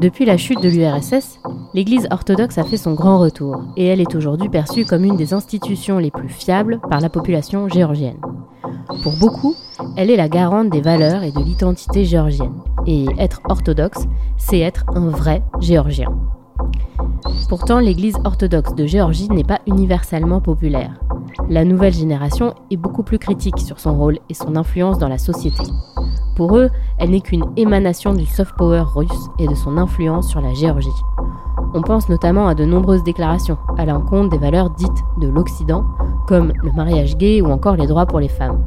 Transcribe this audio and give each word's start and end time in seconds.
Depuis 0.00 0.26
la 0.26 0.36
chute 0.36 0.62
de 0.62 0.68
l'URSS, 0.68 1.40
l'Église 1.72 2.06
orthodoxe 2.10 2.58
a 2.58 2.64
fait 2.64 2.76
son 2.76 2.92
grand 2.92 3.18
retour 3.18 3.62
et 3.76 3.86
elle 3.86 4.00
est 4.00 4.14
aujourd'hui 4.14 4.50
perçue 4.50 4.84
comme 4.84 5.04
une 5.04 5.16
des 5.16 5.32
institutions 5.32 5.98
les 5.98 6.10
plus 6.10 6.28
fiables 6.28 6.80
par 6.90 7.00
la 7.00 7.08
population 7.08 7.68
géorgienne. 7.68 8.20
Pour 9.02 9.16
beaucoup, 9.18 9.54
elle 9.96 10.10
est 10.10 10.16
la 10.16 10.28
garante 10.28 10.68
des 10.68 10.82
valeurs 10.82 11.22
et 11.22 11.32
de 11.32 11.40
l'identité 11.40 12.04
géorgienne. 12.04 12.54
Et 12.86 13.06
être 13.18 13.40
orthodoxe, 13.48 14.04
c'est 14.36 14.60
être 14.60 14.84
un 14.94 15.08
vrai 15.08 15.42
géorgien. 15.60 16.08
Pourtant, 17.48 17.78
l'Église 17.78 18.16
orthodoxe 18.24 18.74
de 18.74 18.86
Géorgie 18.86 19.28
n'est 19.28 19.44
pas 19.44 19.60
universellement 19.66 20.40
populaire. 20.40 21.00
La 21.48 21.64
nouvelle 21.64 21.92
génération 21.92 22.54
est 22.70 22.76
beaucoup 22.76 23.02
plus 23.02 23.18
critique 23.18 23.58
sur 23.58 23.80
son 23.80 23.96
rôle 23.96 24.18
et 24.28 24.34
son 24.34 24.56
influence 24.56 24.98
dans 24.98 25.08
la 25.08 25.18
société. 25.18 25.62
Pour 26.36 26.58
eux, 26.58 26.68
elle 26.98 27.10
n'est 27.10 27.22
qu'une 27.22 27.46
émanation 27.56 28.12
du 28.12 28.26
soft 28.26 28.54
power 28.56 28.84
russe 28.94 29.30
et 29.38 29.48
de 29.48 29.54
son 29.54 29.78
influence 29.78 30.28
sur 30.28 30.42
la 30.42 30.52
Géorgie. 30.52 30.90
On 31.72 31.80
pense 31.80 32.10
notamment 32.10 32.46
à 32.46 32.54
de 32.54 32.66
nombreuses 32.66 33.02
déclarations 33.02 33.56
à 33.78 33.86
l'encontre 33.86 34.28
des 34.28 34.38
valeurs 34.38 34.68
dites 34.68 35.04
de 35.18 35.28
l'Occident, 35.28 35.84
comme 36.28 36.52
le 36.62 36.72
mariage 36.72 37.16
gay 37.16 37.40
ou 37.40 37.50
encore 37.50 37.76
les 37.76 37.86
droits 37.86 38.04
pour 38.04 38.20
les 38.20 38.28
femmes. 38.28 38.62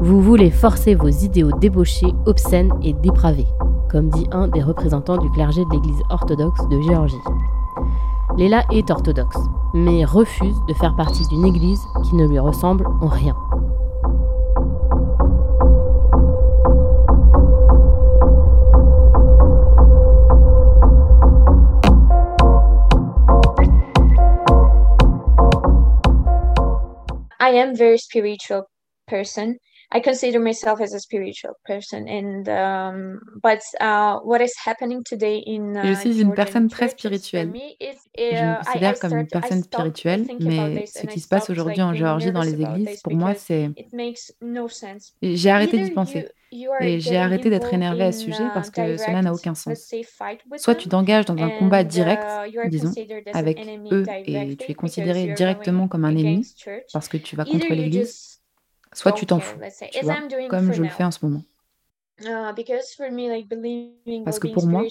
Vous 0.00 0.22
voulez 0.22 0.52
forcer 0.52 0.94
vos 0.94 1.08
idéaux 1.08 1.50
débauchés, 1.58 2.14
obscènes 2.26 2.72
et 2.82 2.92
dépravés, 2.92 3.48
comme 3.90 4.08
dit 4.10 4.28
un 4.30 4.46
des 4.46 4.62
représentants 4.62 5.18
du 5.18 5.28
clergé 5.30 5.64
de 5.64 5.70
l'Église 5.72 6.02
orthodoxe 6.10 6.68
de 6.68 6.80
Géorgie. 6.80 7.16
Léla 8.36 8.62
est 8.70 8.88
orthodoxe, 8.92 9.38
mais 9.74 10.04
refuse 10.04 10.56
de 10.68 10.74
faire 10.74 10.94
partie 10.94 11.26
d'une 11.26 11.44
église 11.44 11.82
qui 12.04 12.14
ne 12.14 12.28
lui 12.28 12.38
ressemble 12.38 12.86
en 13.00 13.08
rien. 13.08 13.34
I 27.48 27.56
am 27.56 27.74
very 27.74 27.98
spiritual 27.98 28.64
person. 29.06 29.56
I 29.90 30.00
consider 30.00 30.38
myself 30.38 30.82
as 30.82 30.92
a 30.92 31.00
spiritual 31.00 31.54
person, 31.64 32.06
and 32.08 32.46
um, 32.46 33.20
but 33.42 33.62
uh, 33.80 34.18
what 34.18 34.42
is 34.42 34.52
happening 34.62 35.02
today 35.02 35.42
in 35.46 35.78
uh, 35.78 35.82
Je 35.82 35.94
suis 35.94 36.20
une 36.20 36.34
personne 36.34 36.68
très 36.68 36.90
spirituelle. 36.90 37.50
is 37.80 37.96
Je 38.18 38.22
me 38.22 38.52
uh, 38.52 38.64
considère 38.64 38.98
comme 38.98 39.16
une 39.16 39.26
personne 39.26 39.62
spirituelle, 39.62 40.26
mais 40.40 40.84
ce 40.86 41.06
qui 41.06 41.20
se 41.20 41.28
passe 41.28 41.48
aujourd'hui 41.48 41.80
en 41.80 41.94
Géorgie 41.94 42.32
dans 42.32 42.42
les 42.42 42.60
églises, 42.60 43.00
pour 43.02 43.14
moi, 43.14 43.34
c'est... 43.34 43.70
J'ai 45.22 45.50
arrêté 45.50 45.78
d'y 45.78 45.90
penser. 45.90 46.28
Et 46.80 47.00
j'ai 47.00 47.16
arrêté 47.16 47.50
d'être 47.50 47.72
énervée 47.72 48.04
à 48.04 48.12
ce 48.12 48.20
sujet 48.20 48.44
a 48.44 48.50
parce 48.54 48.70
que 48.70 48.96
cela 48.96 49.22
n'a 49.22 49.30
direct, 49.30 49.34
aucun 49.34 49.54
sens. 49.54 49.92
Soit 50.56 50.74
tu 50.74 50.88
t'engages 50.88 51.26
dans 51.26 51.36
un 51.36 51.50
combat 51.50 51.84
direct, 51.84 52.22
uh, 52.22 52.58
are 52.58 52.68
disons, 52.68 52.92
avec 53.32 53.58
eux, 53.92 54.04
et 54.24 54.56
tu 54.56 54.72
es 54.72 54.74
considéré 54.74 55.32
directement 55.34 55.88
comme 55.88 56.04
un 56.04 56.16
ennemi 56.16 56.54
parce 56.92 57.08
que 57.08 57.16
tu 57.16 57.36
vas 57.36 57.44
contre 57.44 57.72
l'Église, 57.72 58.40
soit 58.92 59.12
tu 59.12 59.26
t'en 59.26 59.40
fous, 59.40 59.58
tu 59.92 60.04
vois, 60.04 60.16
comme 60.48 60.72
je 60.72 60.82
le 60.82 60.88
fais 60.88 61.04
en 61.04 61.10
ce 61.10 61.24
moment. 61.24 61.42
Parce 64.24 64.38
or 64.38 64.40
que 64.40 64.48
pour 64.48 64.66
moi, 64.66 64.84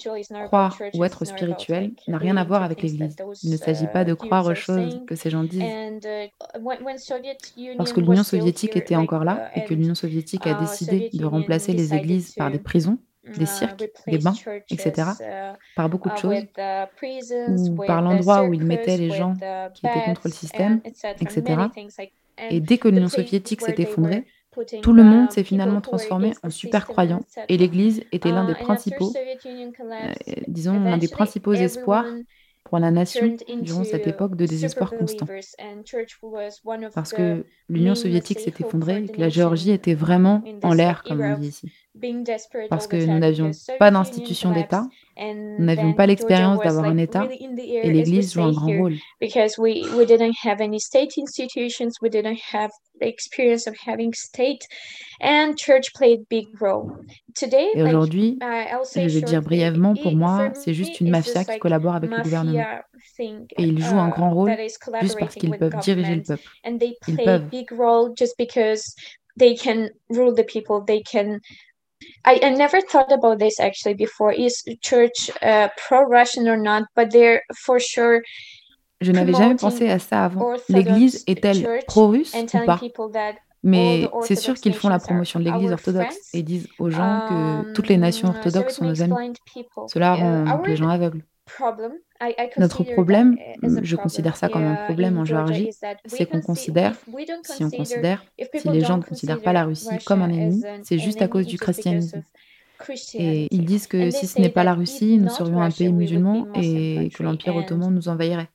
croire 0.46 0.78
ou 0.94 1.04
être 1.04 1.26
spirituel 1.26 1.92
n'a 2.08 2.18
rien 2.18 2.38
à 2.38 2.44
believing 2.44 2.46
voir 2.46 2.64
avec 2.64 2.82
l'Église. 2.82 3.16
Il 3.44 3.52
ne 3.52 3.58
s'agit 3.58 3.88
pas 3.88 4.04
uh, 4.04 4.06
de 4.06 4.14
views 4.14 4.16
croire 4.16 4.46
aux 4.46 4.56
choses 4.56 5.02
que 5.06 5.16
ces 5.16 5.30
gens 5.30 5.44
disent. 5.44 5.62
Uh, 5.62 6.30
Lorsque 7.78 7.98
Union 7.98 7.98
l'Union 7.98 8.24
soviétique 8.24 8.78
était 8.78 8.96
encore 8.96 9.26
là 9.26 9.52
uh, 9.54 9.60
et 9.60 9.66
que 9.66 9.74
l'Union 9.74 9.96
soviétique 9.96 10.48
a 10.48 10.52
uh, 10.52 10.60
décidé 10.60 11.10
de 11.14 11.26
remplacer 11.26 11.74
les 11.74 11.94
églises 11.94 12.34
par 12.34 12.50
des 12.50 12.60
prisons, 12.60 12.98
des 13.36 13.44
uh, 13.44 13.48
cirques, 13.48 13.90
des 14.08 14.20
bains, 14.20 14.34
etc., 14.70 14.94
uh, 15.20 15.58
par 15.76 15.90
beaucoup 15.90 16.10
de 16.10 16.16
uh, 16.16 16.18
choses, 16.18 17.70
ou 17.70 17.76
par 17.86 18.02
l'endroit 18.02 18.44
où 18.44 18.54
ils 18.54 18.66
mettaient 18.66 18.98
les 18.98 19.12
gens 19.12 19.34
qui 19.74 19.86
étaient 19.86 20.06
contre 20.06 20.22
le 20.26 20.32
système, 20.32 20.82
etc. 21.20 21.44
Et 22.50 22.62
dès 22.62 22.78
que 22.78 22.88
l'Union 22.88 23.10
soviétique 23.10 23.62
s'est 23.62 23.76
effondrée, 23.80 24.26
tout 24.82 24.94
le 24.94 25.04
monde 25.04 25.30
the 25.30 25.34
s'est 25.34 25.44
finalement 25.44 25.82
transformé 25.82 26.34
en 26.44 26.50
super 26.50 26.82
system, 26.82 26.94
croyants, 26.94 27.26
et 27.50 27.58
l'Église 27.58 28.04
était 28.12 28.32
l'un 28.32 28.44
Uh, 28.44 28.48
des 28.48 28.56
principaux, 28.56 29.14
euh, 29.16 30.14
disons, 30.48 30.80
l'un 30.80 30.98
des 30.98 31.08
principaux 31.08 31.54
espoirs 31.54 32.06
pour 32.64 32.80
la 32.80 32.92
nation 32.92 33.36
durant 33.62 33.84
cette 33.84 34.08
époque 34.08 34.36
de 34.36 34.46
désespoir 34.46 34.92
constant. 34.92 35.26
Parce 36.94 37.14
que 37.14 37.46
l'Union 37.70 37.96
soviétique 37.96 38.40
s'est 38.40 38.54
effondrée 38.60 39.04
et 39.04 39.08
que 39.08 39.20
la 39.20 39.30
Géorgie 39.30 39.72
était 39.72 39.94
vraiment 39.94 40.44
en 40.64 40.74
l'air, 40.74 41.04
comme 41.04 41.22
on 41.22 41.38
dit 41.38 41.48
ici. 41.48 41.72
Parce 42.70 42.88
que 42.88 42.98
nous 42.98 43.20
n'avions 43.20 43.52
pas 43.80 43.92
d'institution 43.92 44.52
d'État, 44.52 44.88
nous 45.18 45.66
n'avions 45.66 45.94
pas 45.94 46.06
l'expérience 46.06 46.60
d'avoir 46.60 46.86
un 46.86 46.98
État, 46.98 47.28
et 47.30 47.92
l'Église 47.92 48.34
joue 48.34 48.42
un 48.42 48.52
grand 48.52 48.78
rôle. 48.78 48.96
because 49.20 49.58
we 49.58 49.84
we 49.98 50.06
didn't 50.06 50.36
have 50.44 50.62
any 50.62 50.80
state 50.80 51.18
institutions, 51.18 51.92
we 52.02 52.10
didn't 52.10 52.40
have 52.54 52.72
the 53.00 53.08
experience 53.08 53.68
of 53.68 53.76
having 53.86 54.14
state, 54.14 54.66
and 55.22 55.56
church 55.58 55.94
played 55.94 56.22
big 56.30 56.48
role. 56.62 56.92
Today, 57.36 57.70
Et 57.76 57.84
aujourd'hui, 57.84 58.40
say 58.84 59.10
je 59.10 59.20
vais 59.20 59.26
dire 59.26 59.42
brièvement, 59.42 59.96
pour 59.96 60.16
moi, 60.16 60.52
c'est 60.54 60.74
juste 60.74 61.00
une 61.00 61.10
mafia 61.10 61.44
qui 61.44 61.60
collabore 61.60 61.96
avec 61.96 62.12
le 62.12 62.22
gouvernement. 62.22 62.64
Et 63.20 63.64
ils 63.64 63.84
jouent 63.84 64.00
un 64.00 64.10
uh, 64.10 64.12
grand 64.12 64.32
rôle 64.32 64.56
juste 65.02 65.18
parce 65.20 65.36
qu'ils 65.36 65.58
peuvent 65.58 65.78
diriger 65.82 66.16
le 66.16 66.24
peuple. 66.24 66.44
Ils 67.08 67.18
peuvent. 67.18 67.50
big 67.50 67.72
role 67.72 68.12
just 68.16 68.36
because 68.38 68.96
they 69.38 69.56
can 69.56 69.90
rule 70.10 70.34
the 70.34 70.46
people. 70.46 70.84
They 70.86 71.02
can. 71.04 71.40
I, 72.26 72.40
I 72.44 72.50
never 72.52 72.82
thought 72.82 73.12
about 73.12 73.40
this 73.40 73.60
actually 73.60 73.96
before. 73.96 74.32
Is 74.32 74.64
church 74.82 75.32
uh, 75.42 75.70
pro-Russian 75.78 76.48
or 76.48 76.58
not? 76.58 76.84
But 76.96 77.12
they're 77.12 77.42
for 77.66 77.80
sure 77.80 78.22
Je 79.00 79.12
n'avais 79.12 79.34
jamais 79.34 79.56
pensé 79.56 79.90
à 79.90 80.00
ça 80.00 80.26
avant. 80.26 80.56
L'Église 80.70 81.24
est-elle 81.28 81.84
pro-russe 81.86 82.34
ou 82.34 82.66
pas? 82.66 82.80
Mais 83.64 84.08
c'est 84.24 84.36
sûr 84.36 84.56
qu'ils 84.56 84.74
font 84.74 84.90
la 84.90 85.00
nations 85.00 85.08
promotion 85.08 85.40
de 85.40 85.46
l'Église 85.46 85.72
orthodoxe 85.72 86.18
et 86.34 86.44
disent 86.44 86.68
aux 86.80 86.90
gens 86.90 87.26
que 87.30 87.74
toutes 87.74 87.90
les 87.90 87.98
nations 87.98 88.30
Um, 88.30 88.34
so 88.34 88.38
orthodoxes 88.38 88.76
sont 88.76 88.86
nos 88.86 89.02
amis. 89.02 89.34
Cela 89.88 90.16
rend 90.16 90.62
les 90.64 90.76
gens 90.76 90.90
aveugles. 90.90 91.24
Notre 92.58 92.84
problème, 92.84 93.38
je 93.82 93.96
considère 93.96 94.36
ça 94.36 94.50
comme 94.50 94.66
un 94.66 94.76
problème 94.86 95.18
en 95.18 95.26
Géorgie, 95.26 95.70
c'est 96.06 96.26
qu'on 96.26 96.42
considère, 96.42 96.96
si 97.44 97.64
on 97.64 97.70
considère, 97.70 98.26
si 98.56 98.70
les 98.70 98.82
gens 98.82 98.98
ne 98.98 99.04
considèrent 99.04 99.42
pas 99.42 99.54
la 99.54 99.64
Russie 99.66 99.98
comme 100.06 100.22
un 100.22 100.30
ennemi, 100.30 100.64
c'est 100.84 101.00
juste 101.00 101.22
à 101.22 101.28
cause 101.28 101.46
du 101.46 101.58
christianisme. 101.58 102.24
Et 103.16 103.48
ils 103.50 103.66
disent 103.66 103.88
que 103.88 104.12
si 104.12 104.28
ce 104.28 104.40
n'est 104.40 104.50
pas 104.50 104.64
la 104.64 104.76
Russie, 104.76 105.18
nous 105.18 105.30
serions 105.30 105.62
un 105.62 105.72
pays 105.72 105.92
musulman 105.92 106.48
et 106.54 107.10
que 107.16 107.24
l'Empire 107.24 107.56
ottoman 107.56 107.94
nous 107.94 108.08
envahirait. 108.08 108.50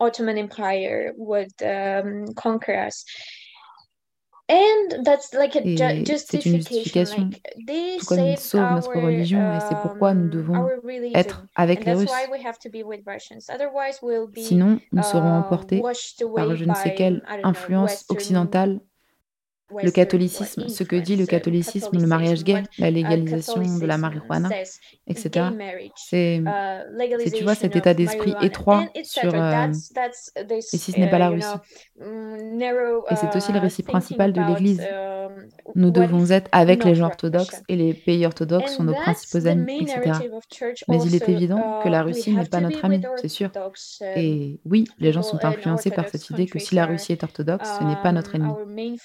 And 4.48 5.04
that's 5.04 5.32
like 5.32 5.56
a 5.56 5.62
ju- 5.62 5.82
Et 5.82 6.16
c'est 6.19 6.44
une 6.44 6.56
justification. 6.56 7.30
Like 7.30 7.42
they 7.66 7.98
tout 7.98 8.06
comme 8.06 8.19
ils 8.19 8.36
sauvent 8.36 8.75
notre 8.75 8.97
our 8.97 9.04
religion 9.04 9.38
et 9.56 9.60
c'est 9.60 9.76
pourquoi 9.80 10.14
nous 10.14 10.25
um, 10.25 10.30
devons 10.30 10.69
être 11.14 11.47
avec 11.54 11.84
les 11.84 11.94
Russes. 11.94 12.10
we 12.30 12.44
have 12.44 12.58
to 12.58 12.69
be 12.69 12.84
with 12.84 13.00
Russians. 13.06 13.48
Otherwise, 13.48 14.00
we'll 14.02 14.26
be 14.26 14.41
Sinon, 14.41 14.81
nous 14.91 15.02
serons 15.02 15.31
uh, 15.31 15.38
emportés 15.38 15.81
par 15.81 16.56
je 16.56 16.64
ne 16.64 16.75
sais 16.75 16.94
quelle 16.94 17.22
influence 17.44 17.91
Western 17.91 18.16
occidentale, 18.16 18.81
le 19.82 19.90
catholicisme, 19.90 20.68
ce 20.68 20.84
que 20.84 20.96
dit 20.96 21.16
le 21.16 21.24
uh, 21.24 21.26
catholicisme, 21.26 21.98
le 21.98 22.06
mariage 22.06 22.44
gay, 22.44 22.62
la 22.78 22.90
uh, 22.90 22.92
légalisation 22.92 23.62
de 23.78 23.86
la 23.86 23.96
marijuana, 23.98 24.50
etc. 25.06 25.46
marriage, 25.56 25.90
C'est, 25.96 26.36
uh, 26.36 27.30
tu 27.30 27.44
vois, 27.44 27.54
cet 27.54 27.76
état 27.76 27.94
d'esprit 27.94 28.34
étroit 28.42 28.84
sur 29.02 29.34
euh, 29.34 29.68
et 29.68 30.60
si 30.60 30.92
ce 30.92 31.00
n'est 31.00 31.10
pas 31.10 31.16
uh, 31.16 31.20
la 31.20 31.28
Russie. 31.30 31.46
mm, 32.00 32.60
Et 33.10 33.16
c'est 33.16 33.34
aussi 33.36 33.52
le 33.52 33.58
uh, 33.58 33.62
récit 33.62 33.82
principal 33.82 34.32
de 34.32 34.40
l'Église. 34.40 34.80
um, 34.80 35.46
Nous 35.74 35.90
devons 35.90 36.30
être 36.30 36.48
avec 36.52 36.84
les 36.84 36.94
gens 36.94 37.06
orthodoxes 37.06 37.62
et 37.68 37.76
les 37.76 37.94
pays 37.94 38.26
orthodoxes 38.26 38.76
sont 38.76 38.84
nos 38.84 38.94
principaux 38.94 39.46
amis, 39.46 39.78
etc. 39.82 40.18
Mais 40.88 41.02
il 41.02 41.14
est 41.14 41.28
évident 41.28 41.80
que 41.82 41.88
la 41.88 42.02
Uh, 42.02 42.06
Russie 42.06 42.32
n'est 42.32 42.46
pas 42.46 42.60
notre 42.60 42.76
with 42.76 42.84
ami, 42.84 43.02
c'est 43.20 43.28
sûr. 43.28 43.50
Um, 43.54 43.72
Et 44.16 44.60
oui, 44.64 44.84
les 44.98 45.12
gens 45.12 45.22
sont 45.22 45.44
influencés 45.44 45.90
par 45.90 46.08
cette 46.08 46.28
idée 46.30 46.46
que 46.46 46.58
si 46.58 46.75
la 46.75 46.86
Russie 46.86 47.12
est 47.12 47.22
orthodoxe, 47.22 47.68
ce 47.78 47.84
n'est 47.84 48.00
pas 48.02 48.12
notre 48.12 48.34
um, 48.36 48.42
ennemi. 48.42 48.98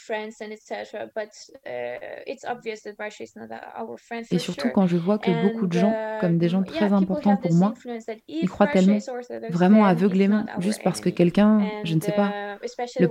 Etc. 0.57 1.07
But 1.15 1.29
uh, 1.65 2.23
it's 2.25 2.43
obvious 2.45 2.81
that 2.83 2.95
Russia 2.99 3.23
is 3.23 3.33
not 3.35 3.49
our 3.77 3.97
friend 3.97 4.25
Et 4.31 4.39
surtout 4.39 4.69
quand 4.73 4.87
je 4.87 4.97
vois 4.97 5.17
que 5.19 5.31
beaucoup 5.43 5.67
de 5.67 5.73
gens, 5.73 5.93
comme 6.19 6.37
des 6.37 6.49
gens 6.49 6.63
très 6.63 6.91
importants 6.93 7.37
pour 7.37 7.53
moi, 7.53 7.73
y 8.27 8.43
if 8.43 8.49
croient 8.49 8.67
tellement, 8.67 8.97
vraiment 9.49 9.85
aveuglément, 9.85 10.45
juste 10.59 10.81
parce 10.83 11.01
que 11.01 11.09
quelqu'un, 11.09 11.61
je 11.83 11.95
ne 11.95 12.01
sais 12.01 12.11
pas, 12.11 12.29
uh, 12.29 12.99
le 12.99 13.07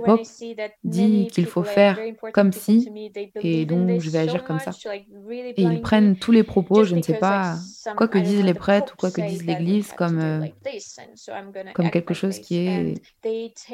that 0.55 0.69
dit 0.83 1.27
qu'il 1.27 1.45
faut 1.45 1.63
faire 1.63 1.99
comme 2.33 2.51
si, 2.51 2.89
et 3.41 3.65
donc 3.65 3.99
je 3.99 4.09
vais 4.09 4.19
agir 4.19 4.43
comme 4.43 4.59
ça. 4.59 4.71
Et 5.31 5.61
ils 5.61 5.81
prennent 5.81 6.17
tous 6.17 6.31
les 6.31 6.43
propos, 6.43 6.83
je 6.83 6.95
ne 6.95 7.01
sais 7.01 7.17
pas, 7.17 7.55
quoi 7.95 8.07
que 8.07 8.17
disent 8.17 8.43
les 8.43 8.53
the 8.53 8.57
prêtres 8.57 8.93
ou 8.93 8.97
quoi 8.97 9.11
que 9.11 9.21
says 9.21 9.29
dise 9.29 9.45
that 9.45 9.53
we 9.53 9.59
l'Église 9.59 9.91
comme, 9.93 10.19
euh, 10.19 10.45
comme 11.73 11.89
quelque 11.89 12.13
chose 12.13 12.39
qui 12.39 12.57
est 12.57 12.93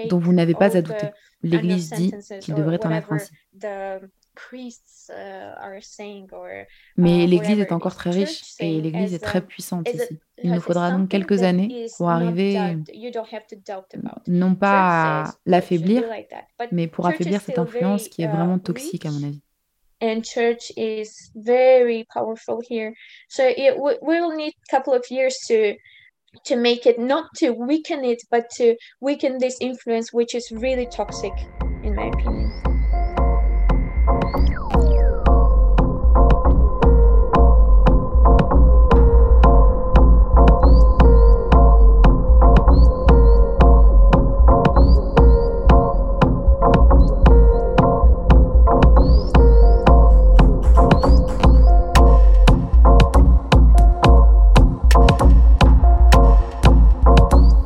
dont 0.09 0.19
vous 0.19 0.33
n'avez 0.33 0.53
pas 0.53 0.75
à 0.75 0.81
douter. 0.81 1.07
L'Église 1.41 1.89
dit 1.91 2.13
qu'il 2.41 2.53
devrait 2.55 2.85
en 2.85 2.91
être 2.91 3.11
ainsi. 3.11 3.31
uh, 5.09 5.39
Mais 6.97 7.23
uh, 7.23 7.27
l'Église 7.27 7.59
est 7.59 7.71
encore 7.71 7.95
très 7.95 8.09
riche 8.09 8.55
et 8.59 8.81
l'Église 8.81 9.13
est 9.13 9.23
très 9.23 9.41
puissante 9.41 9.87
ici. 9.93 10.19
Il 10.41 10.51
nous 10.51 10.57
as 10.57 10.61
faudra 10.61 10.91
donc 10.91 11.09
quelques 11.09 11.43
années 11.43 11.85
pour 11.97 12.09
arriver 12.09 12.77
non 14.27 14.55
pas 14.55 15.23
à 15.23 15.33
l'affaiblir, 15.45 16.03
mais 16.71 16.87
pour 16.87 17.07
affaiblir 17.07 17.41
cette 17.41 17.59
influence 17.59 18.07
qui 18.07 18.23
est 18.23 18.27
uh, 18.27 18.31
vraiment 18.31 18.59
toxique 18.59 19.05
à 19.05 19.11
mon 19.11 19.23
avis. 19.23 19.41
And 20.03 20.25
church 20.25 20.69
is 20.75 21.31
very 21.33 22.05
powerful 22.13 22.61
here. 22.67 22.93
So 23.29 23.43
it 23.47 23.79
we 23.79 24.19
will 24.19 24.35
need 24.35 24.53
a 24.53 24.71
couple 24.71 24.93
of 24.93 25.05
years 25.09 25.35
to 25.47 25.75
to 26.45 26.55
make 26.57 26.85
it 26.85 26.99
not 26.99 27.25
to 27.37 27.51
weaken 27.51 28.03
it 28.03 28.21
but 28.31 28.49
to 28.57 28.75
weaken 28.99 29.37
this 29.37 29.57
influence 29.61 30.11
which 30.11 30.33
is 30.33 30.51
really 30.51 30.87
toxic 30.87 31.31
in 31.83 31.95
my 31.95 32.07
opinion 32.07 32.51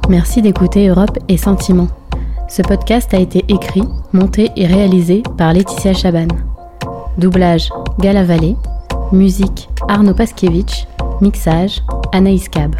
Merci 0.09 0.41
d'écouter 0.41 0.87
Europe 0.87 1.19
et 1.27 1.35
Sentiments. 1.35 1.89
Ce 2.47 2.61
podcast 2.61 3.13
a 3.13 3.19
été 3.19 3.43
écrit, 3.49 3.83
monté 4.13 4.49
et 4.55 4.65
réalisé 4.65 5.21
par 5.37 5.51
Laetitia 5.51 5.93
Chaban. 5.93 6.27
Doublage 7.17 7.69
Gala 7.99 8.23
Vallée. 8.23 8.55
Musique 9.11 9.67
Arnaud 9.89 10.13
Paskiewicz. 10.13 10.87
Mixage 11.19 11.83
Anaïs 12.13 12.47
Cab. 12.47 12.75